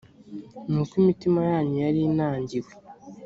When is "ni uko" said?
0.69-0.93